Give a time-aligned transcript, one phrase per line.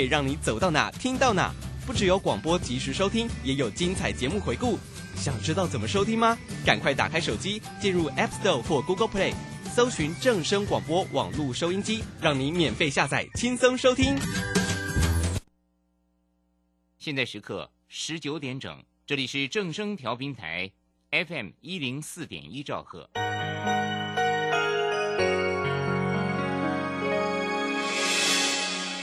[0.00, 1.52] 可以让你走到哪听到哪。
[1.86, 4.78] 不只有广播及时收听，也有精彩节目回顾。
[5.14, 6.38] 想知道怎么收听吗？
[6.64, 9.34] 赶快打开手机，进入 App Store 或 Google Play，
[9.74, 14.16] 搜寻正声广播网络收音机，让你免费下载，轻松收听。
[16.98, 20.70] 现在时刻十九点整，这里是正声调频台
[21.10, 23.10] FM 一零四点一兆赫。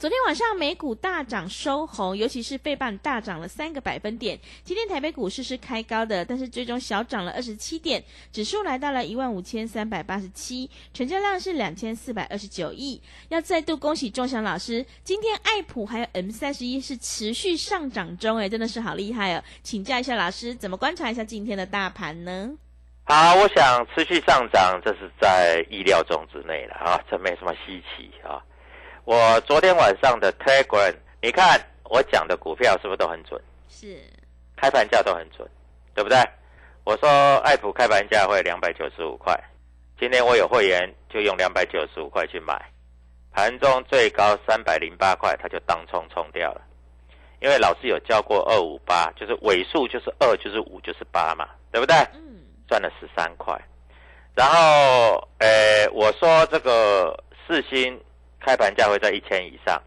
[0.00, 4.40] 昨天晚上美股大涨收红，尤其是费半大涨了三个百分点。
[4.64, 8.02] 今天台北股市是开高的，但是最终小涨了二十七点，
[8.32, 12.98] 指数来到了一万五千三百八十七，成交量是两千四百二十九亿。
[13.28, 19.44] 要再度恭喜钟祥老师，今天爱普还有 M 三十一是持续上涨中，哎，真的是好厉害哦！
[19.62, 22.50] 请教一下老师，怎么观察一下今天的大盘呢？
[23.04, 28.40] 好，我想持续上涨，这是在意料中之内了啊，这没什么稀奇啊。
[29.10, 33.42] 我昨天晚上的 Telegram，你看我讲的股票是不是都很准？
[33.68, 33.98] 是，
[34.56, 35.50] 开盘价都很准，
[35.96, 36.16] 对不对？
[36.84, 39.36] 我说爱普开盘价会两百九十五块，
[39.98, 42.54] 今天我有会员就用两百九十五块去买，
[43.32, 46.62] 盘中最高三百零八块，他就当冲冲掉了。
[47.40, 51.96] 因为老师有教过二五八，就是尾数就是二就是五就是八嘛，对不对？
[52.14, 53.60] 嗯，赚了十三块。
[54.36, 58.00] 然后，呃，我说这个四星。
[58.40, 59.80] 开盘价会在一千以上，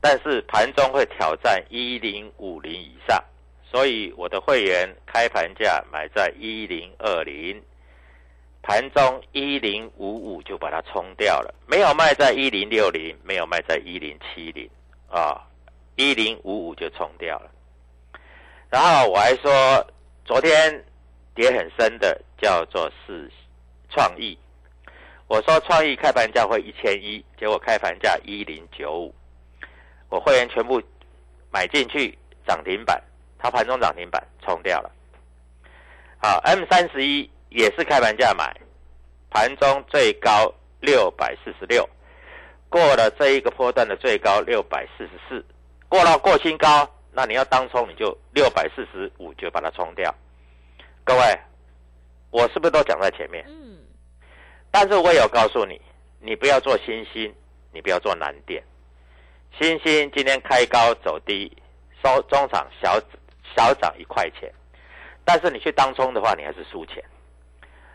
[0.00, 3.22] 但是盘中会挑战一零五零以上，
[3.62, 7.62] 所以我的会员开盘价买在一零二零，
[8.62, 14.68] 盘中一零五五就把它冲掉了，没有卖在一零六零，没有卖在一零七零，
[15.08, 15.40] 啊，
[15.96, 17.50] 一零五五就冲掉了。
[18.70, 19.86] 然后我还说，
[20.24, 20.84] 昨天
[21.34, 23.30] 跌很深的叫做是
[23.90, 24.38] 创意。
[25.32, 29.14] 我说创意开盘价会一千一，结果开盘价一零九五，
[30.10, 30.78] 我会员全部
[31.50, 33.02] 买进去涨停板，
[33.38, 34.92] 它盘中涨停板冲掉了。
[36.18, 38.54] 好，M 三十一也是开盘价买，
[39.30, 41.88] 盘中最高六百四十六，
[42.68, 45.42] 过了这一个波段的最高六百四十四，
[45.88, 50.14] 过了过新高，那你要当冲你就六百四十五就把它冲掉。
[51.04, 51.40] 各位，
[52.30, 53.42] 我是不是都讲在前面？
[53.48, 53.78] 嗯
[54.72, 55.80] 但是我有告诉你，
[56.18, 57.32] 你不要做新兴，
[57.72, 58.60] 你不要做蓝电。
[59.60, 61.54] 新兴今天开高走低，
[62.02, 62.98] 收中场小
[63.54, 64.50] 小涨一块钱，
[65.26, 67.04] 但是你去当冲的话，你还是输钱。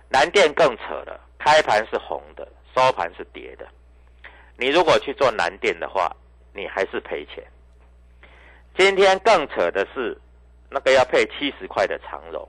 [0.09, 3.67] 蓝电更扯了，开盘是红的，收盘是跌的。
[4.55, 6.15] 你如果去做蓝电的话，
[6.53, 7.43] 你还是赔钱。
[8.77, 10.15] 今天更扯的是，
[10.69, 12.47] 那个要配七十块的长荣，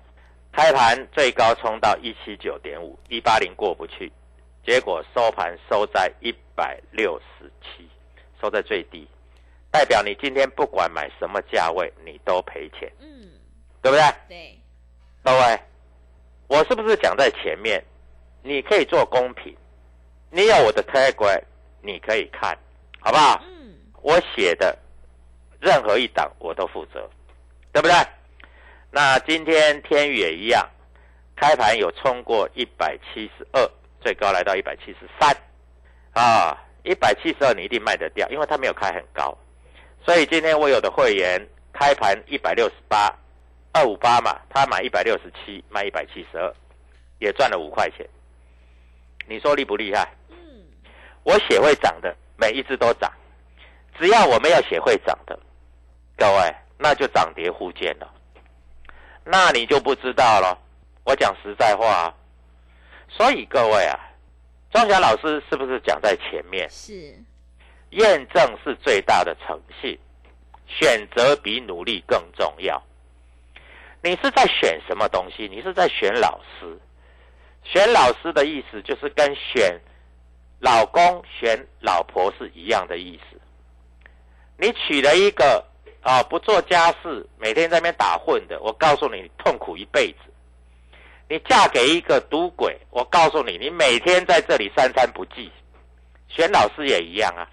[0.52, 4.12] 开盘最高冲到一七九点五，一八零过不去。
[4.68, 7.88] 结果收盘收在一百六十七，
[8.38, 9.08] 收在最低，
[9.70, 13.30] 代表你今天不管买什么价位，你都赔钱，嗯，
[13.80, 14.04] 对不对？
[14.28, 14.58] 对，
[15.24, 15.58] 各位，
[16.48, 17.82] 我是不是讲在前面？
[18.42, 19.56] 你可以做公平，
[20.30, 21.42] 你有我的 Telegram，
[21.80, 22.54] 你可以看，
[23.00, 23.42] 好不好？
[23.46, 24.78] 嗯，我写的
[25.62, 27.08] 任何一档我都负责，
[27.72, 27.94] 对不对？
[28.90, 30.68] 那今天天宇也一样，
[31.36, 33.66] 开盘有冲过一百七十二，
[34.00, 35.36] 最高来到一百七十三，
[36.12, 39.36] 啊，一百七十二你一定卖得掉，因为它没有开很高，
[40.04, 41.40] 所以今天我有的会员
[41.72, 43.14] 开盘一百六十八，
[43.72, 46.54] 二五八嘛，他买一百六十七，卖一百七十二，
[47.18, 48.08] 也赚了五块钱。
[49.26, 50.08] 你说厉不厉害？
[50.30, 50.36] 嗯，
[51.22, 53.12] 我写会涨的，每一只都涨，
[53.98, 55.38] 只要我没有写会涨的，
[56.16, 58.10] 各位那就涨跌互见了，
[59.24, 60.58] 那你就不知道了。
[61.04, 62.14] 我讲实在话啊，
[63.08, 63.98] 所以各位啊，
[64.70, 66.68] 庄霞老师是不是讲在前面？
[66.70, 67.14] 是，
[67.90, 69.98] 验证是最大的诚信，
[70.66, 72.80] 选择比努力更重要。
[74.02, 75.48] 你是在选什么东西？
[75.48, 76.78] 你是在选老师。
[77.64, 79.78] 选老师的意思就是跟选
[80.60, 83.40] 老公、选老婆是一样的意思。
[84.56, 85.64] 你娶了一个
[86.00, 90.18] 啊不做家事、每天在那边打混的，我告诉你，你痛苦一辈子。
[91.28, 95.50] 你嫁给一个赌鬼，我告诉你，你每天在这里三餐不继。
[96.28, 97.46] 选老师也一样啊，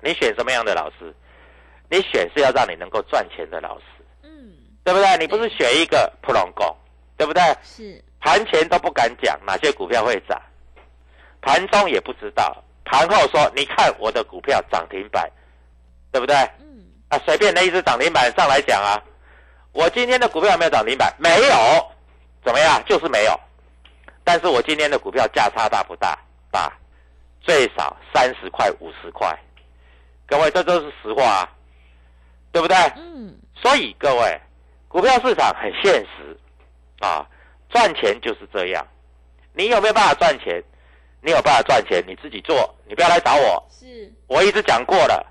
[0.00, 1.14] 你选什么样的老师？
[1.88, 3.84] 你选是要让你能够赚钱的老师，
[4.22, 4.52] 嗯，
[4.84, 5.16] 对不对？
[5.18, 6.64] 你不是选一个普通工，
[7.16, 7.42] 对不对？
[7.62, 10.40] 是，盘前都不敢讲哪些股票会涨，
[11.40, 15.28] 盘中也不知道，盘后说你看我的股票涨停板，
[16.12, 16.36] 对不对？
[16.60, 19.02] 嗯，啊，随便那一只涨停板上来讲啊，
[19.72, 21.12] 我今天的股票有没有涨停板？
[21.18, 21.89] 没有，
[22.44, 22.82] 怎么样？
[22.86, 23.38] 就是没有。
[24.24, 26.18] 但是我今天的股票价差大不大？
[26.50, 26.72] 大，
[27.40, 29.36] 最少三十块、五十块。
[30.26, 31.48] 各位，这都是实话啊，
[32.52, 32.76] 对不对？
[32.96, 34.40] 嗯，所以各位，
[34.88, 36.38] 股票市场很现实
[37.00, 37.26] 啊，
[37.68, 38.86] 赚钱就是这样。
[39.52, 40.62] 你有没有办法赚钱？
[41.22, 43.66] 你有办法赚钱，你自己做，你不要来找我。
[43.70, 45.26] 是，我一直讲过了，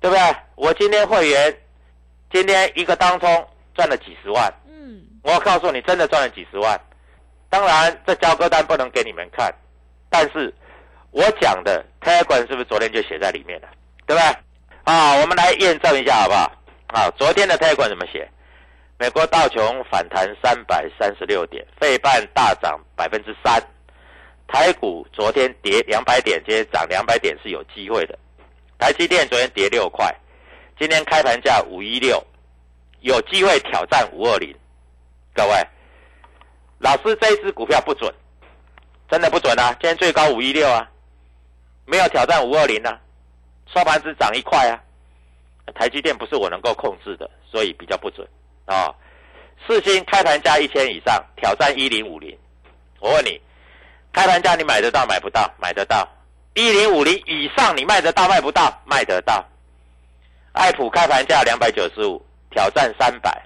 [0.00, 0.36] 对不对？
[0.54, 1.54] 我今天会员
[2.32, 4.57] 今天一个当中赚了几十万，嗯，
[5.28, 6.80] 我告诉你，真的赚了几十万。
[7.50, 9.54] 当然，这交割单不能给你们看，
[10.08, 10.52] 但是
[11.10, 13.68] 我讲的台股是不是昨天就写在里面了？
[14.06, 14.36] 对不对？
[14.84, 16.50] 啊，我们来验证一下好不好？
[16.86, 18.26] 啊，昨天的台股怎么写？
[18.96, 23.62] 美国道琼反弹三百三十六点，费半大涨百分之三，
[24.46, 28.18] 台股昨天跌两百点，今天涨两百点是有机会的。
[28.78, 30.10] 台积电昨天跌六块，
[30.78, 32.24] 今天开盘价五一六，
[33.00, 34.56] 有机会挑战五二零。
[35.38, 35.54] 各位，
[36.80, 38.12] 老师这一支股票不准，
[39.08, 39.70] 真的不准啊！
[39.74, 40.84] 今天最高五一六啊，
[41.86, 42.98] 没有挑战五二零啊，
[43.72, 44.74] 收盘只涨一块啊。
[45.76, 48.26] 台积电不是我能够控制的，所以比较不准
[48.66, 48.92] 啊。
[49.64, 52.36] 四星开盘价一千以上，挑战一零五零。
[52.98, 53.40] 我问你，
[54.12, 55.48] 开盘价你买得到买不到？
[55.60, 56.04] 买得到。
[56.54, 58.76] 一零五零以上你卖得到卖不到？
[58.84, 59.46] 卖得到。
[60.50, 62.20] 爱普开盘价两百九十五，
[62.50, 63.40] 挑战三百。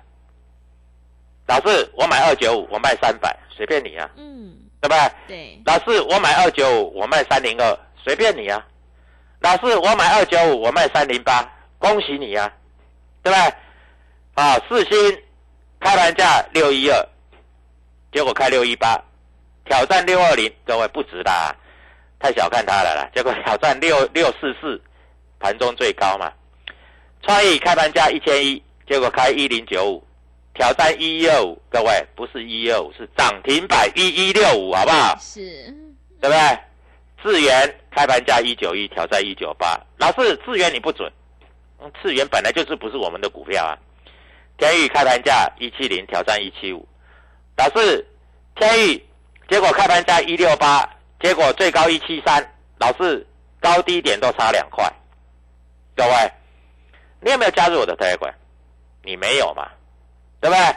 [1.46, 5.10] 老师，我买二九五，我卖三百，随便你啊，嗯，对不对？
[5.28, 8.64] 对，老师，我买二九五，我卖三零二，随便你啊。
[9.40, 11.44] 老师，我买二九五，我卖三零八，
[11.78, 12.50] 恭喜你啊，
[13.22, 13.54] 对不对？
[14.34, 15.22] 啊，四星
[15.80, 17.08] 开盘价六一二，
[18.12, 18.98] 结果开六一八，
[19.64, 21.54] 挑战六二零，各位不值啦，
[22.20, 23.10] 太小看它了啦。
[23.12, 24.80] 结果挑战六六四四，
[25.40, 26.32] 盘中最高嘛。
[27.22, 30.04] 创意开盘价一千一，结果开一零九五，
[30.54, 35.16] 挑战一一二五，各位不是一一二五，是涨停板一一六五，好不好？
[35.18, 35.40] 是，
[36.20, 36.58] 对不对？
[37.22, 39.80] 智源开盘价一九一，挑战一九八。
[39.96, 41.10] 老师，智源你不准，
[41.80, 43.78] 嗯智源本来就是不是我们的股票啊。
[44.58, 46.86] 天宇开盘价一七零，挑战一七五。
[47.56, 48.06] 老师，
[48.56, 49.06] 天宇
[49.48, 50.88] 结果开盘价一六八，
[51.20, 52.44] 结果最高一七三。
[52.78, 53.26] 老师，
[53.60, 54.92] 高低点都差两块。
[55.96, 56.32] 各位，
[57.20, 58.34] 你有没有加入我的 Telegram？
[59.04, 59.68] 你没有嘛？
[60.42, 60.76] 对不对？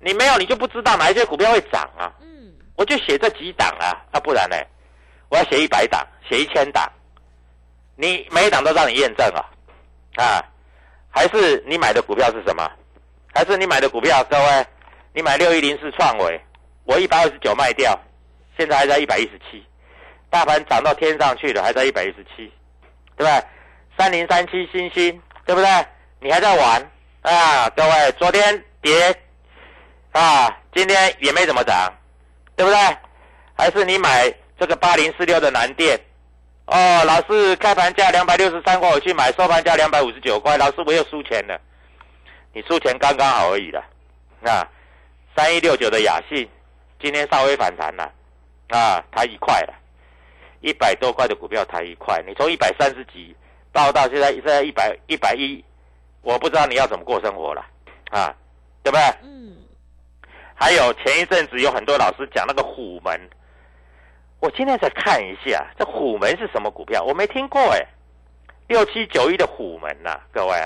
[0.00, 2.12] 你没有，你就不知道哪一些股票会涨啊。
[2.20, 4.56] 嗯，我就写这几档啊，啊，不然呢？
[5.30, 6.86] 我要写一百档，写一千档，
[7.96, 9.42] 你每一档都让你验证啊，
[10.22, 10.44] 啊，
[11.10, 12.70] 还是你买的股票是什么？
[13.34, 14.66] 还是你买的股票，各位，
[15.14, 16.40] 你买六一零四创维，
[16.84, 17.98] 我一百二十九卖掉，
[18.58, 19.64] 现在还在一百一十七，
[20.30, 22.52] 大盘涨到天上去了，还在一百一十七，
[23.16, 23.44] 对不对？
[23.98, 25.68] 三零三七星星，对不对？
[26.20, 26.90] 你还在玩
[27.22, 29.14] 啊，各位，昨天跌
[30.12, 31.92] 啊，今天也没怎么涨，
[32.56, 32.78] 对不对？
[33.56, 35.98] 还是你买这个八零四六的南电？
[36.66, 41.60] 哦，老师开盘价两百六十三块，我去买，收盘价两百五十九块，老师我又输钱了。
[42.52, 43.82] 你输钱刚刚好而已了。
[44.44, 44.66] 啊，
[45.36, 46.48] 三一六九的雅信
[47.00, 48.12] 今天稍微反弹了，
[48.68, 49.74] 啊，抬一块了，
[50.60, 53.34] 一百多块的股票抬一块，你从一百三十几
[53.72, 55.64] 报到现在现在一百一百一，
[56.22, 57.64] 我不知道你要怎么过生活了
[58.10, 58.34] 啊，
[58.88, 59.02] 对不对？
[59.22, 59.54] 嗯，
[60.54, 63.20] 还有前一阵子有很多老师讲那个虎门，
[64.40, 67.04] 我今天再看一下，这虎门是什么股票？
[67.04, 67.86] 我没听过哎，
[68.66, 70.56] 六七九一的虎门呐、各位，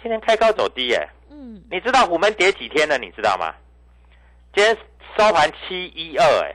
[0.00, 2.96] 今天开高走低哎，嗯，你知道虎门跌几天了？
[2.98, 3.52] 你知道吗？
[4.54, 4.76] 今天
[5.16, 6.54] 收盘七一二哎，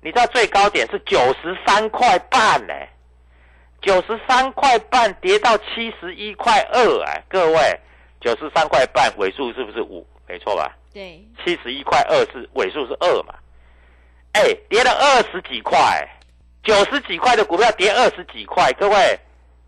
[0.00, 2.88] 你知道最高点是九十三块半哎，
[3.82, 7.80] 九十三块半跌到七十一块二哎，各位，
[8.20, 10.06] 九十三块半尾数是不是五？
[10.26, 10.76] 没错吧？
[10.92, 13.34] 对，七十一块二是尾数是二嘛？
[14.32, 16.08] 哎，跌了二十几块，
[16.62, 19.18] 九十几块的股票跌二十几块，各位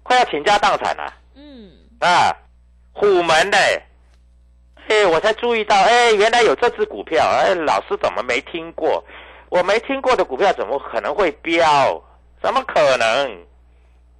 [0.03, 2.31] 快要倾家荡产了嗯，啊！
[2.93, 3.57] 虎门呢？
[4.89, 9.03] 哎，我才注意到，哎，原来有这只股票，哎，老师怎么没听过？
[9.49, 12.03] 我没听过的股票怎么可能会飙？
[12.43, 13.47] 怎么可能？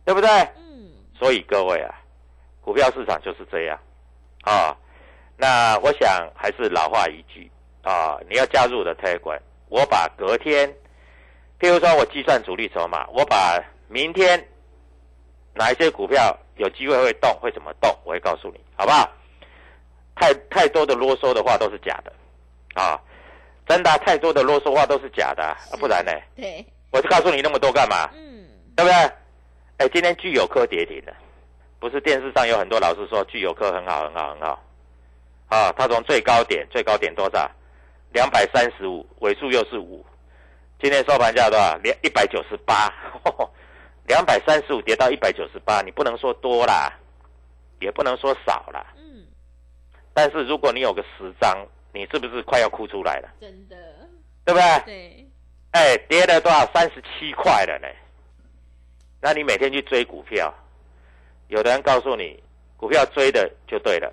[0.05, 0.29] 对不对？
[0.57, 1.95] 嗯，所以各位啊，
[2.61, 3.79] 股票市场就是这样
[4.43, 4.77] 啊。
[5.37, 7.51] 那我想还是老话一句
[7.83, 10.69] 啊，你要加入我的 Telegram，我把隔天，
[11.59, 13.59] 譬如说我计算主力筹码，我把
[13.89, 14.49] 明天
[15.55, 19.11] 哪一些股票有机会会动，会怎么动，我会告诉你，好不好？
[20.15, 22.13] 太太多的啰嗦的话都是假的
[22.75, 23.01] 啊，
[23.67, 26.13] 真的啊、太多的啰嗦话都是假的不然呢？
[26.37, 28.09] 对，我就告诉你那么多干嘛？
[28.15, 28.47] 嗯，
[28.77, 28.95] 对不对？
[29.79, 31.13] 哎，今天具有科跌停了，
[31.83, 34.63] 不是电视上有很多老师说具有科很好很好很好，
[35.49, 37.51] 啊，它从最高点最高点多少？
[38.13, 40.07] 两百三十五，尾数又是五，
[40.81, 41.77] 今天收盘价多少？
[41.83, 42.89] 两一百九十八，
[44.07, 46.89] 两百三十五跌到一百九十八，你不能说多啦，
[47.81, 49.27] 也不能说少啦，嗯，
[50.15, 53.29] 但是如果你有个十张，你是不是快要哭出来了？
[53.41, 53.77] 真的，
[54.45, 54.85] 对不对？
[54.85, 55.27] 对，
[55.73, 56.65] 哎，跌了多少？
[56.73, 57.89] 三十七块了呢。
[59.21, 60.55] 那你每天去追股票，
[61.53, 62.43] 有的人告诉你，
[62.79, 64.11] 股票追的就对了，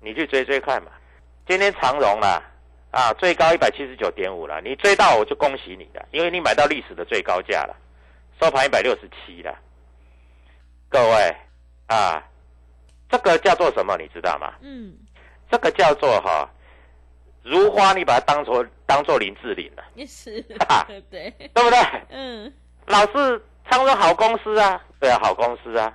[0.00, 0.92] 你去追追看嘛。
[1.44, 2.40] 今天长荣啦，
[2.92, 7.74] 啊，最高一百七十九点五了，你追到我就恭喜你了，因为你买到历史的最高价了，
[8.40, 9.58] 收盘一百六十七了。
[10.88, 11.36] 各位
[11.88, 12.22] 啊，
[13.08, 13.96] 这个叫做什么？
[13.96, 14.54] 你知道吗？
[14.60, 14.96] 嗯，
[15.50, 16.48] 这个叫做哈、
[17.42, 21.78] 如花，你把它当做当做林志玲了，也是哈， 对，对不对？
[22.10, 22.54] 嗯，
[22.86, 25.92] 老是长荣好公司啊，对啊，好公司啊，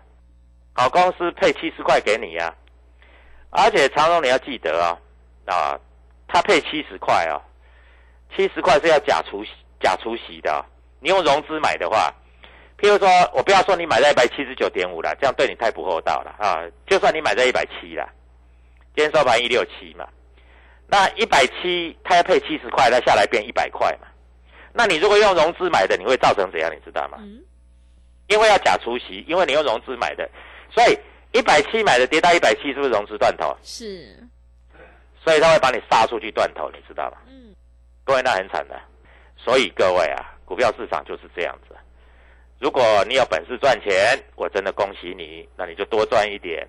[0.74, 2.54] 好公司配七十块给你呀、
[3.50, 4.98] 而且长荣你要记得哦，
[5.46, 5.80] 啊，
[6.28, 7.42] 他配七十块哦，
[8.36, 9.52] 七十块是要假除息
[9.82, 10.64] 假除息的、哦，
[11.00, 12.14] 你用融资买的话，
[12.78, 18.10] 譬如说我不要说你买在一百七十九点五了，这样对你太不厚道了啊，就算你买在一百七了，
[18.96, 20.08] 今天收盘一六七嘛，
[20.88, 24.08] 那一百七他要配七十块，那下来变一百块嘛。
[24.74, 26.72] 那你如果用融资买的，你会造成怎样？
[26.74, 27.18] 你知道吗？
[27.20, 27.44] 嗯，
[28.28, 30.30] 因为要假除息，因为你用融资买的，
[30.74, 30.98] 所以
[31.32, 33.56] 一百七买的跌到一百七，是不是融资断头？
[33.62, 34.18] 是，
[35.24, 37.18] 所以他会把你杀出去断头，你知道吗？
[37.28, 37.54] 嗯，
[38.04, 38.80] 各位，那很惨的。
[39.38, 41.76] 所以各位啊，股票市场就是这样子。
[42.60, 46.68] 如果你有本事赚钱，我真的恭喜你，那你就多赚一点。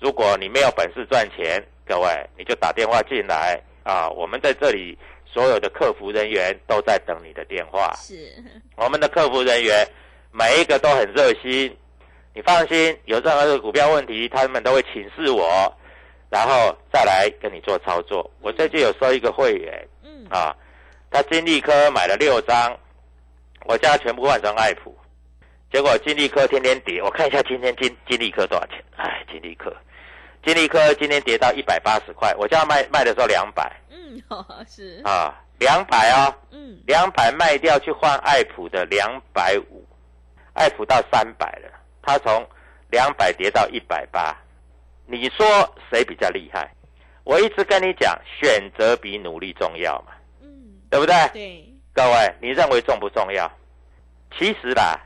[0.00, 7.94] 如果你没有本事赚钱，各位你就打电话进来啊，我们在这里所有的客服人员都在等你的电话。
[7.94, 8.34] 是，
[8.76, 9.86] 我们的客服人员
[10.32, 11.76] 每一个都很热心，
[12.34, 15.72] 你放心，有任何的股票问题，他们都会请示我，
[16.30, 18.30] 然后再来跟你做操作。
[18.40, 20.54] 我最近有收一个会员嗯，啊，
[21.10, 22.78] 他金利科买了六张，
[23.64, 24.96] 我叫他全部换成爱普，
[25.72, 28.82] 结果金利科天天跌，我看一下今天金金利科多少钱？
[28.96, 29.74] 哎，金利科，
[30.44, 33.70] 金利科今天跌到一百八十块，我叫他卖卖的时候两百。
[33.90, 36.36] 嗯，哦，是，啊，两百啊。
[36.50, 39.84] 嗯，两百卖掉去换爱普的两百五，
[40.54, 41.68] 爱普到三百了，
[42.08, 42.48] 它从
[42.90, 44.34] 两百跌到一百八，
[45.04, 45.46] 你说
[45.90, 46.66] 谁比较厉害？
[47.22, 50.48] 我一直跟你讲，选择比努力重要嘛，嗯，
[50.88, 51.14] 对不对？
[51.34, 53.50] 对，各位，你认为重不重要？
[54.38, 54.98] 其实啦，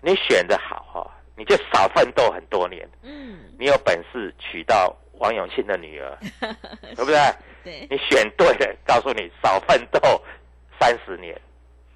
[0.00, 6.18] 你选的好哈、哦，你就少奋斗很多年，嗯，你有本事娶到王永庆的女儿，
[6.96, 7.18] 对不对？
[7.62, 10.20] 对，你选对了，告诉你少奋斗
[10.80, 11.40] 三十年，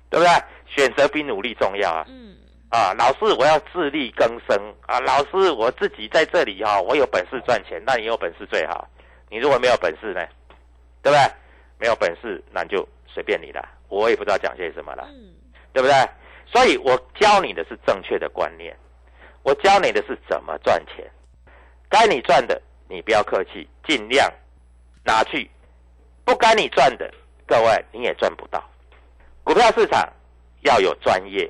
[0.08, 0.30] 对不对？
[0.66, 2.04] 选择比努力重要啊！
[2.08, 2.36] 嗯，
[2.70, 4.98] 啊，老师，我要自力更生啊！
[5.00, 8.88] 老师，我自己在这里哈、我有本事赚钱，那你有本事最好。
[9.30, 10.20] 你如果没有本事呢，
[11.02, 11.18] 对不对？
[11.78, 15.34] 没有本事，那你就随便你了，我也不知道讲些什么了，嗯，
[15.72, 15.94] 对不对？
[16.46, 18.76] 所以我教你的是正确的观念，
[19.42, 21.08] 我教你的是怎么赚钱。
[21.88, 24.32] 该你赚的，你不要客气，尽量
[25.04, 25.48] 拿去；
[26.24, 27.12] 不该你赚的，
[27.46, 28.62] 各位你也赚不到。
[29.44, 30.10] 股票市场
[30.62, 31.48] 要有专业，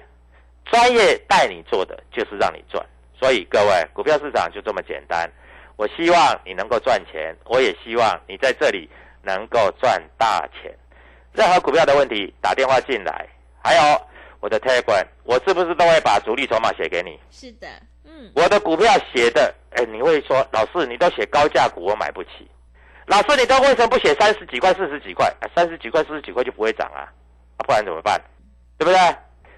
[0.64, 2.84] 专业带你做的就是让你赚，
[3.18, 5.30] 所以各位，股票市场就这么简单。
[5.76, 8.88] 我希望你能够赚钱，我也希望你在这里
[9.22, 10.72] 能够赚大钱。
[11.32, 13.26] 任何股票的问题，打电话进来。
[13.62, 14.00] 还有
[14.40, 17.18] 我的 Telegram，我是不是都会把主力筹码写给你？
[17.30, 17.66] 是的，
[18.04, 22.48] 嗯，我的股票写的，哎，你会说老师，你都写高价股，我买不起。
[23.06, 25.30] 老师，你都为什么不写三十几块、四十几块？
[25.54, 27.08] 三十几块、四十几块就不会涨啊？
[27.66, 28.20] 不然怎么办？
[28.78, 28.98] 对不对？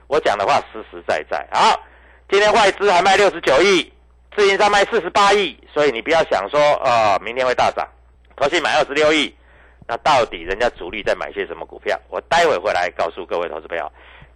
[0.06, 1.46] 我讲的话实实在在。
[1.52, 1.80] 好，
[2.28, 3.92] 今天外资还卖六十九亿。
[4.36, 7.88] 自营商卖四十八亿，所以你不要想说，呃，明天会大涨。
[8.36, 9.34] 投信买二十六亿，
[9.88, 11.98] 那到底人家主力在买些什么股票？
[12.10, 13.90] 我待会回来告诉各位投资朋友。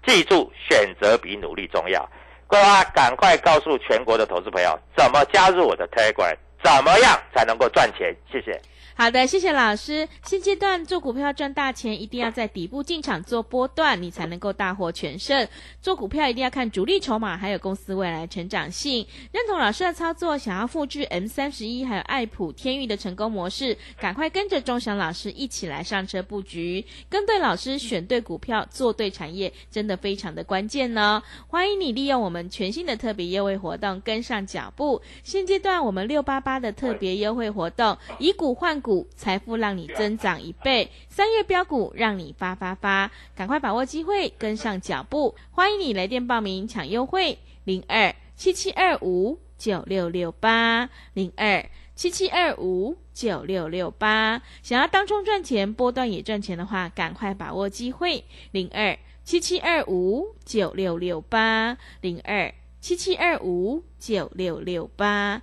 [0.07, 2.09] 记住，选择比努力重要。
[2.47, 6.35] 各位赶快告诉全国的投资朋友，怎么加入我的 Telegram，
[6.65, 8.17] 怎么样才能够赚钱？
[8.33, 8.59] 谢谢。
[9.00, 10.07] 好的，谢谢老师。
[10.26, 15.49] 现阶段做股票赚大钱，一定要在底部进场做波段，你才能够大获全胜。
[15.80, 19.07] 做股票一定要看主力筹码，还有公司未来成长性。
[19.33, 26.85] 认同老师的操作，想要复制 M 三十一还有爱普、天域的成功模式，赶快跟着钟祥老师一起来上车布局。
[27.09, 31.23] 跟对老师，选对股票，做对产业，真的非常的关键呢。
[31.47, 35.00] 欢迎你利用我们全新的特别优惠活动跟上脚步。
[35.25, 38.89] 现阶段我们六八八的特别优惠活动，以股换股。
[38.90, 45.37] 股财富让你增长一倍，三月标股让你发发发，赶快把握机会，跟上脚步。
[45.52, 54.42] 欢迎你来电报名抢优惠，零二七七二五九六六八，零二七七二五九六六八。
[54.61, 65.42] 想要当中赚钱，波段也赚钱的话，赶快把握机会，零二七七二五九六六八，零二七七二五九六六八。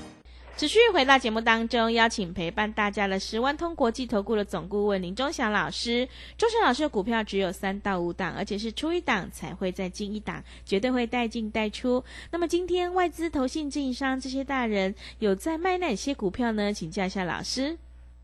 [0.57, 6.07] 持续回到节目当中，邀请陪伴大家的是万通国际投顾的总顾问林忠祥老师。
[6.37, 12.03] 忠祥老师的股票只有三到五档，而且是出一档才会再进一档，绝对会带进带出。
[12.29, 16.71] 那么今天外资、投信、运营商这些大人有在卖哪些股票呢？
[16.71, 17.75] 请教一下老师。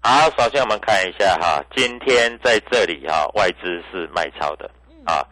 [0.02, 4.70] 好，首先我们看一下哈，今天在这里哈，外资是卖超的
[5.06, 5.26] 啊。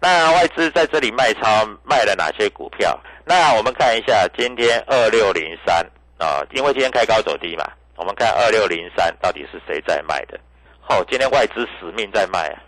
[0.00, 2.98] 那外资在这里卖超卖了哪些股票？
[3.24, 5.86] 那我们看一下今天二六零三
[6.20, 10.38] 啊，因为今天开高走低嘛，我们看二六零三到底是谁在卖的？
[10.86, 12.60] 哦，今天外资死命在卖啊，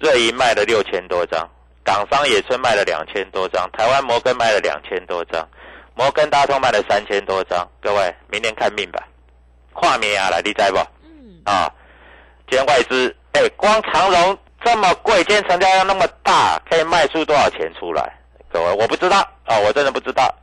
[0.00, 1.48] 瑞银卖了六千多张，
[1.84, 5.48] 港商野村卖了两千多张，台湾摩根卖了两千多张，
[5.94, 7.64] 摩根大通卖了三千多张。
[7.80, 9.06] 各位，明天看命吧。
[9.72, 10.78] 跨年啊，来，你在不？
[11.04, 11.40] 嗯。
[11.44, 11.72] 啊，
[12.50, 18.18] 今天外资，哎，光长荣这么贵，今天成交量那么大，可以卖出多少钱出来？
[18.50, 20.34] 各位，我不知道啊，我真的不知道。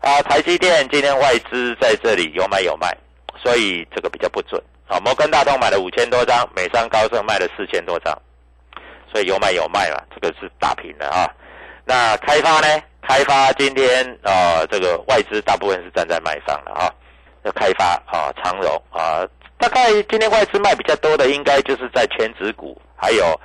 [0.00, 2.96] 啊，台积电今天外资在这里有买有卖，
[3.42, 4.62] 所以这个比较不准。
[4.86, 8.16] 啊，摩根大通买了五千多张，美商高盛卖了四千多张，
[9.12, 11.28] 所以有买有卖嘛，这个是打平的啊。
[11.84, 12.82] 那开发呢？
[13.02, 16.92] 开发今天啊，这个外资大部分是站在卖方的啊。
[17.42, 19.24] 的开发啊，长荣啊，
[19.58, 23.38] 大概今天外资卖比较多的，应该就是在全指股，还有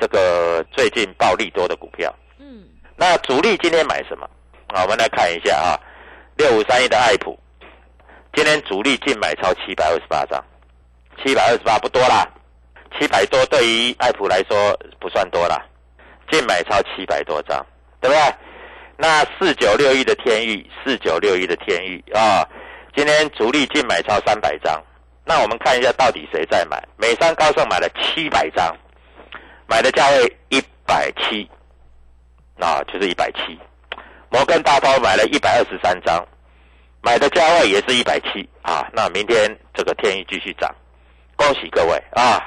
[0.00, 2.12] 这个最近暴利多的股票。
[2.38, 2.64] 嗯，
[2.96, 4.26] 那主力今天买什么？
[4.68, 5.78] 啊，我们来看一下啊，
[6.36, 7.38] 六五三一的爱普，
[8.32, 10.44] 今天主力净买超七百二十八张，
[11.22, 12.26] 七百二十八不多啦，
[12.98, 15.64] 七百多对于爱普来说不算多啦，
[16.30, 17.64] 净买超七百多张，
[18.00, 18.34] 对不对？
[18.96, 22.46] 那四九六一的天域，四九六一的天域啊。
[22.96, 24.80] 今天主力净买超三百张，
[25.24, 26.80] 那我们看一下到底谁在买？
[26.96, 28.76] 美商高盛买了七百张，
[29.68, 31.48] 买的价位一百七，
[32.58, 33.58] 啊，就是一百七。
[34.34, 36.20] 摩根大通买了一百二十三张，
[37.00, 38.84] 买的价位也是一百七啊。
[38.92, 40.74] 那明天这个天宇继续涨，
[41.36, 42.42] 恭喜各位啊！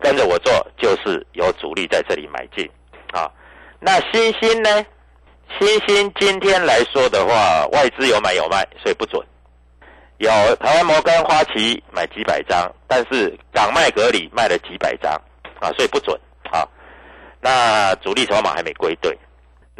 [0.00, 2.70] 跟着我做就是有主力在这里买进
[3.12, 3.26] 啊。
[3.80, 4.84] 那星星呢？
[5.58, 9.26] 星星今天来说的话，外资有买有卖，所以不准。
[10.18, 15.10] 有台湾摩根花旗买几百张，但是港卖格里卖了几百张
[15.58, 16.14] 啊，所以不准
[16.52, 16.68] 啊。
[17.40, 19.18] 那主力筹码还没归队。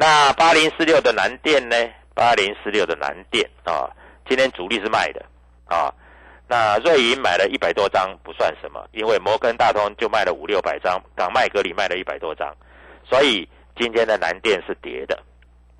[0.01, 1.77] 那八零四六的南电呢？
[2.15, 3.91] 八零四六的南电啊，
[4.29, 5.27] 今天主力是卖的
[5.67, 5.93] 啊。
[6.47, 12.55] 那瑞银买了一百多张，不算什么，因为摩根大通就卖了五六百张，港麦格里卖了一百多张，
[13.05, 15.21] 所以今天的南电是跌的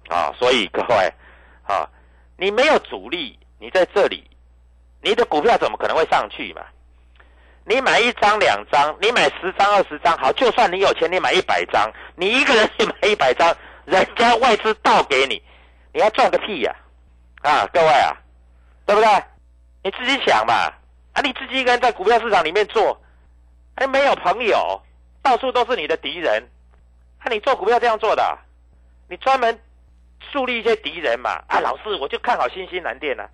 [0.09, 0.35] 啊。
[0.37, 1.13] 所以各位
[1.63, 1.89] 啊，
[2.37, 4.29] 你没有主力，你在这里，
[5.01, 6.63] 你的股票怎么可能会上去嘛？
[7.65, 13.57] 你买一张两张，你买十张二十张，好，就算你有钱，你买一百张，你一个人 去买一百张。
[13.89, 15.43] 人家外资倒给你，
[15.95, 16.75] 你还赚个屁呀！
[17.41, 18.15] 啊，各位啊，
[18.85, 19.09] 对不对？
[19.83, 20.53] 你自己想嘛，
[21.15, 23.01] 啊，你自己一个人在股票市场里面做，
[23.75, 24.83] 还没有朋友，
[25.23, 26.47] 到处都是你的敌人，
[27.21, 28.39] 啊，你做股票这样做的，
[29.09, 29.59] 你专门
[30.31, 31.43] 树立一些敌人嘛？
[31.49, 33.27] 啊，老师，我就看好新兴蓝电呢，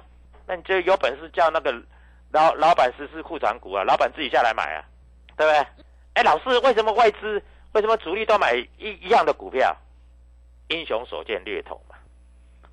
[0.47, 1.75] 那你就有本事叫那个
[2.31, 4.85] 老老板实施库存股啊，老板自己下来买啊，
[5.37, 5.67] 对不对？
[6.15, 9.77] 哎，老师，为什么外资为什么主力都买一一样的股票？
[10.69, 11.97] 英雄所见略同嘛，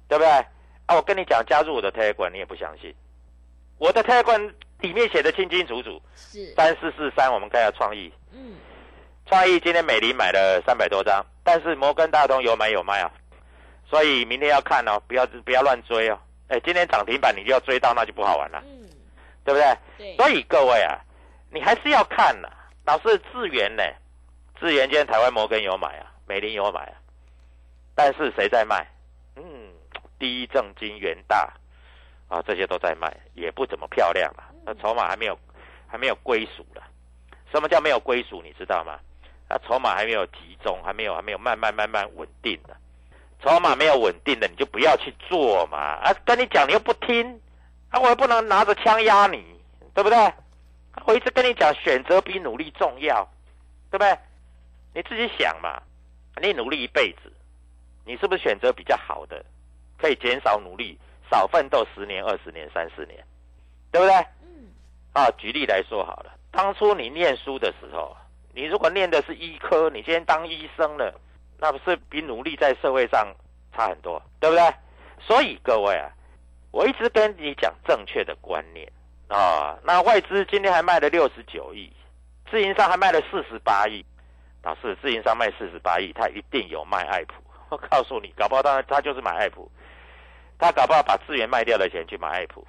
[0.08, 0.30] 对不对？
[0.86, 2.94] 啊，我跟你讲，加入我的特管，你也不相信。
[3.78, 7.32] 我的特管里面写的清清楚楚，是三四四三。
[7.32, 8.56] 我们看下创意，嗯，
[9.26, 13.12] 创意今天美林买了三百多张，但是摩根大通有买有卖啊，
[13.90, 16.20] 所以明天要看哦，不要不要乱追哦。
[16.50, 18.90] 哎，今天涨停板你就要追到，那就不好玩了，嗯，
[19.46, 19.78] 对不对？
[19.98, 21.00] 对，所以各位啊，
[21.50, 22.50] 你还是要看呐。
[22.84, 23.84] 老是智源呢，
[24.60, 26.94] 智源今天台湾摩根有买啊，美林有买啊。
[27.96, 28.88] 但是谁在卖？
[29.36, 29.44] 嗯，
[30.20, 31.54] 第一正金元大
[32.28, 34.44] 啊，这些都在卖，也不怎么漂亮了。
[34.66, 35.38] 那筹码还没有，
[35.88, 36.84] 还没有归属了。
[37.52, 38.42] 什么叫没有归属？
[38.42, 39.00] 你知道吗？
[39.50, 42.76] 那筹码还没有集中，还没有，还没有慢慢慢慢稳定的。
[43.44, 45.78] 筹码没有稳定的，你就不要去做嘛。
[45.78, 47.42] 啊，跟你讲你又不听，
[47.90, 49.44] 啊，我又不能拿着枪压你，
[49.94, 50.34] 对不对？
[51.06, 53.28] 我一直跟你讲，选择比努力重要，
[53.90, 54.18] 对不对？
[54.94, 55.82] 你自己想嘛，
[56.42, 57.34] 你努力一辈子。
[58.06, 59.44] 你是不是选择比较好的，
[59.98, 60.98] 可以减少努力，
[61.30, 63.24] 少奋斗十年、二十年、三十年，
[63.92, 64.16] 对不对？
[64.42, 64.72] 嗯。
[65.14, 68.16] 啊，举例来说好了，当初你念书的时候，
[68.54, 71.14] 你如果念的是医科，你今天当医生了，
[71.58, 73.34] 那不是比努力在社会上
[73.76, 74.74] 差很多，对不对？
[75.20, 76.10] 所以各位啊，
[76.72, 78.92] 我一直跟你讲正确的观念
[79.28, 79.78] 啊。
[79.84, 81.92] 那外资今天还卖了六十九亿，
[82.50, 84.04] 自营商还卖了四十八亿，
[84.64, 87.34] 老师，自营商卖四十八亿，他一定有卖爱普。
[87.72, 89.72] 我告诉你，搞不好当然他就是买爱普，
[90.60, 92.68] 他搞不好把资源卖掉的钱去买爱普，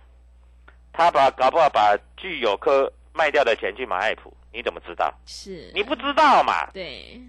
[0.93, 5.13] 他把搞不好把具有科卖掉的钱去买爱普，你怎么知道？
[5.27, 6.71] 是你不知道嘛？
[6.73, 7.21] 对，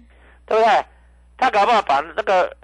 [0.46, 0.84] 对不对？
[1.36, 2.56] 他搞不好把那个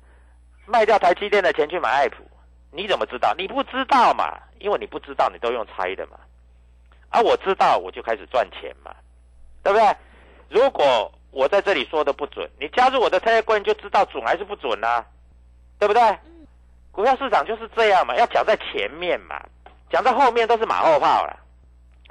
[0.64, 2.22] 卖掉台积电的钱去买爱普，
[2.70, 3.34] 你怎么知道？
[3.36, 4.38] 你不知道嘛？
[4.60, 6.16] 因为你不知道，你都用猜的嘛。
[7.08, 8.94] 啊，我知道，我就开始赚钱嘛，
[9.64, 9.96] 对不对？
[10.48, 15.04] 如果我在这里说的不准，你加入我的特约会员就知道准还是不准啦，
[15.78, 16.18] 对不对？
[16.92, 19.40] 股票市场就是这样嘛，要讲在前面嘛，
[19.90, 21.36] 讲到后面都是马后炮了。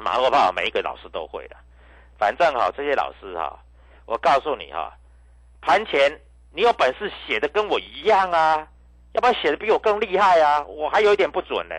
[0.01, 1.55] 马后炮每一个老师都会的，
[2.17, 3.59] 反正哈这些老师哈，
[4.05, 4.93] 我告诉你哈，
[5.59, 6.17] 盘前
[6.53, 8.65] 你有本事写的跟我一样啊，
[9.11, 11.75] 要不然写的比我更厉害啊，我还有一点不准呢，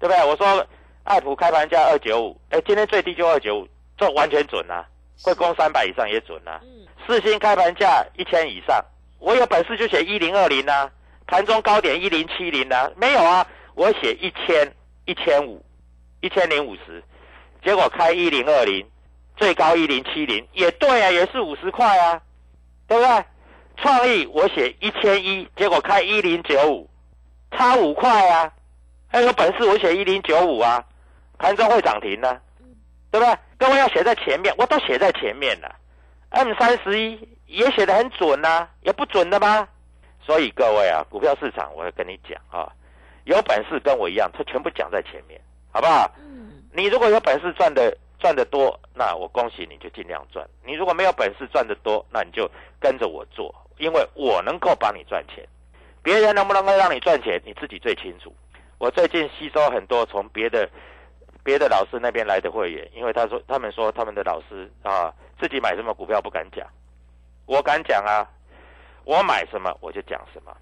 [0.00, 0.24] 对不对？
[0.24, 0.66] 我说
[1.04, 4.84] 爱普开盘价二九五，哎，今天最低就二九五，这完全准啊。
[5.22, 6.60] 会攻三百以上也准啊，
[7.06, 8.84] 四星开盘价一千以上，
[9.18, 10.90] 我有本事就写一零二零啊，
[11.26, 14.72] 盘中高点一零七零啊，没有啊，我写一千
[15.04, 15.64] 一千五，
[16.20, 17.02] 一千零五十，
[17.64, 18.86] 结果开一零二零，
[19.36, 22.20] 最高一零七零，也对啊，也是五十块啊，
[22.88, 23.24] 对不对？
[23.76, 26.88] 创意我写一千一，结果开一零九五，
[27.52, 28.52] 差五块啊，
[29.08, 30.84] 还有本事我写一零九五啊，
[31.38, 32.40] 盘中会涨停呢。
[33.12, 33.38] 对不对？
[33.58, 35.76] 各位要写在前面，我都写在前面了。
[36.30, 39.68] M 三十一也写的很准呐，也不准的吗？
[40.24, 42.72] 所以各位啊，股票市场我要跟你讲啊，
[43.24, 45.38] 有本事跟我一样，他全部讲在前面，
[45.70, 46.10] 好不好？
[46.18, 46.62] 嗯。
[46.72, 50.48] 你如果有本事赚的赚的多，那我恭喜你就尽量赚。
[50.64, 55.46] 你如果没有本事赚的多，那你就跟着我做，因为我能够帮你赚钱。
[56.02, 58.34] 别人能不能够让你赚钱，你自己最清楚。
[58.78, 60.68] 我最近吸收很多从别的
[61.44, 66.66] 别的老师那边来的会员，因为他说他们说他们的老师啊自己买什么股票不敢讲，
[67.46, 68.28] 我敢讲啊，
[69.04, 70.56] 我买什么我就讲什么。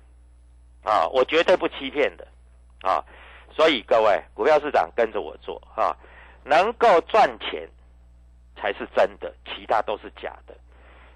[0.83, 2.27] 啊，我绝对不欺骗的。
[2.83, 3.05] 啊，
[3.55, 5.95] 所以各位股票市场跟着我做啊，
[6.45, 7.69] 能够赚钱
[8.57, 10.57] 才是真的，其他都是假的，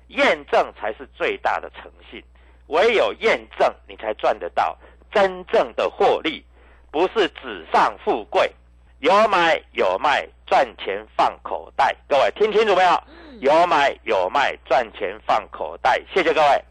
[0.08, 2.22] 验证才是最大的诚信，
[2.66, 4.76] 唯有验证你才赚得到
[5.10, 6.44] 真正的获利。
[6.90, 8.54] 不是纸上富贵，
[9.04, 11.94] 有买有卖，赚钱放口袋。
[12.08, 13.02] 各位听清楚没有？
[13.40, 16.00] 有买有卖，赚钱放口袋。
[16.14, 16.64] 谢谢各位。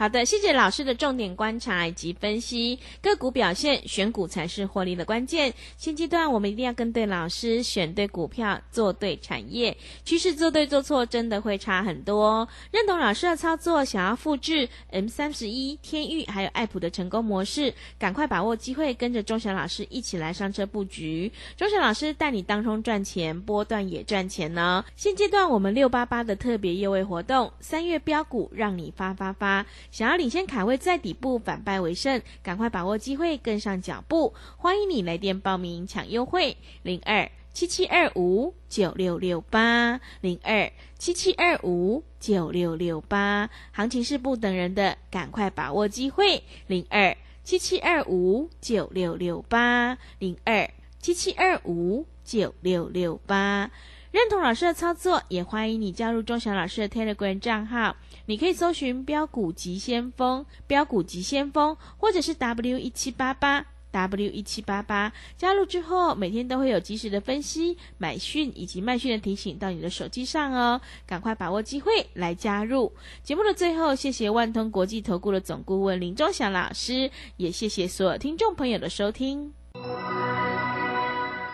[0.00, 5.52] 好的，谢谢老师的重点观察以及分析个股表现，选股才是获利的关键。
[5.76, 12.48] 现阶段我们一定要跟对老师，选对股票，做对产业，趋势做对做错真的会差很多。
[12.70, 21.30] 认同老师的操作，想要复制 M 三十一、天域还有爱普的成功模式，赶快把握机会，跟着钟祥老师一起来上车布局。
[21.58, 24.82] 钟祥老师带你当中赚钱，波段也赚钱呢。
[24.96, 29.66] 现阶段我们六八八的特别优惠活动，三月标股让你发发发。
[29.90, 34.32] 想要领先卡位在底部反败为胜，赶快把握机会跟上脚步。
[34.56, 43.50] 欢迎你来电报名抢优惠，零二七七二五九六六八零二七七二五九六六八。
[43.72, 53.72] 行情是不等人的，赶快把握机会，零二七七二五九六六八零二七七二五九六六八。
[54.12, 57.94] 认同老师的操作，也欢迎你加入钟祥老师的 Telegram 账号。
[58.26, 65.12] 你可以搜寻“标股急先锋”、“标股急先锋”，或者是 W 一七八八 W 一七八八。
[65.36, 70.80] 加入之后，每天都会有及时的分析、买讯以及卖讯的提醒到你的手机上哦。
[71.06, 72.92] 赶快把握机会来加入。
[73.22, 79.52] 节目的最后，谢谢万通国际投顾的总顾问林钟祥老师，也谢谢所有听众朋友的收听。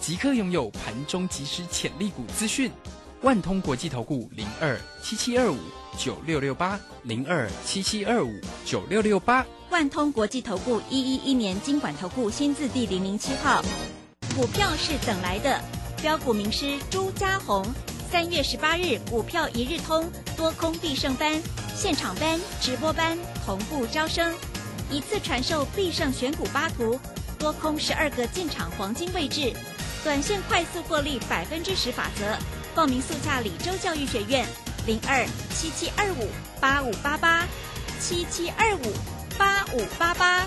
[0.00, 2.70] 即刻拥有盘中即时潜力股资讯，
[3.22, 5.58] 万通国际投顾零二七七二五
[5.98, 8.32] 九六六八零二七七二五
[8.64, 13.62] 九六六八，万通国际投顾一一一年经管投顾新字第零零七号，
[14.34, 15.60] 股票是等来的，
[16.00, 17.66] 标股名师朱家红，
[18.10, 21.42] 三月十八日股票一日通多空必胜班，
[21.74, 24.32] 现场班直播班同步招生，
[24.90, 26.98] 一次传授必胜选股八图，
[27.38, 29.52] 多空十二个进场黄金位置。
[30.04, 32.36] 短线快速获利百分之十法则，
[32.74, 34.46] 报名速洽李州教育学院
[34.86, 36.28] 零二七七二五
[36.60, 37.46] 八五八八
[38.00, 38.92] 七七二五
[39.36, 40.46] 八五八八。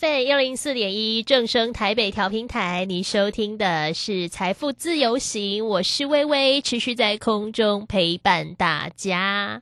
[0.00, 9.60] FM 幺零四点一正声台北调频台，您收听的是财富自由行，我是微微，持续在空中陪伴大家，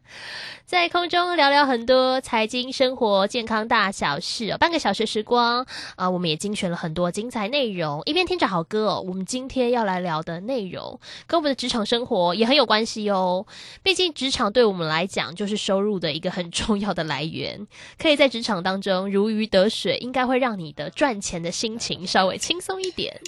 [0.68, 4.58] 在空中聊聊很多财经、生活、健康大小事哦。
[4.58, 9.02] 半个小时时光啊，我们也精选了很多精彩内容，一边听着好歌哦。
[9.08, 13.46] 我们今天要来聊的内容跟我们的职场生活也很有关系哦。
[13.82, 17.66] 毕竟职场对我们来讲就是收入的一个很重要的来源，
[17.98, 23.18] 可以在职场当中如鱼得水，应该会让你的赚钱的心情稍微轻松一点。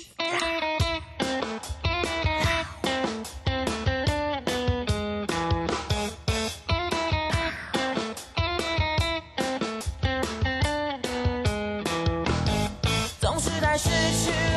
[13.82, 13.88] 失
[14.26, 14.49] 去。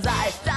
[0.00, 0.47] 在。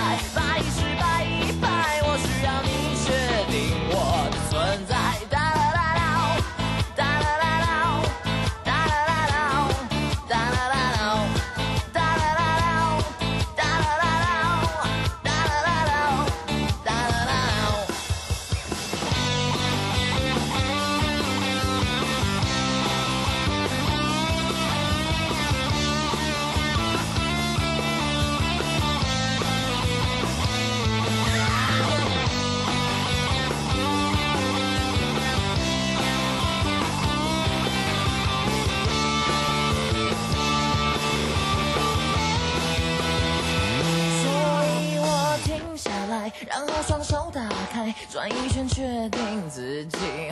[0.00, 0.49] 起来，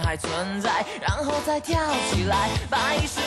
[0.08, 1.78] 还存在，然后再跳
[2.10, 3.20] 起来，把一十